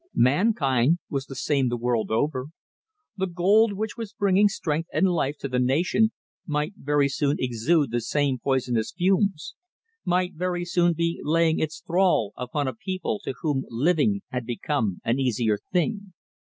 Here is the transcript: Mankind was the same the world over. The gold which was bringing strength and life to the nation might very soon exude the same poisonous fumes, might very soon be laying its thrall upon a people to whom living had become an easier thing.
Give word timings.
Mankind 0.15 0.97
was 1.11 1.27
the 1.27 1.35
same 1.35 1.69
the 1.69 1.77
world 1.77 2.09
over. 2.09 2.47
The 3.17 3.27
gold 3.27 3.73
which 3.73 3.97
was 3.97 4.15
bringing 4.17 4.47
strength 4.47 4.89
and 4.91 5.05
life 5.07 5.37
to 5.41 5.47
the 5.47 5.59
nation 5.59 6.09
might 6.47 6.73
very 6.75 7.07
soon 7.07 7.37
exude 7.39 7.91
the 7.91 8.01
same 8.01 8.39
poisonous 8.39 8.91
fumes, 8.91 9.53
might 10.03 10.33
very 10.33 10.65
soon 10.65 10.93
be 10.93 11.21
laying 11.23 11.59
its 11.59 11.81
thrall 11.85 12.33
upon 12.35 12.67
a 12.67 12.73
people 12.73 13.19
to 13.25 13.35
whom 13.41 13.63
living 13.69 14.23
had 14.29 14.43
become 14.47 15.01
an 15.05 15.19
easier 15.19 15.59
thing. 15.71 16.11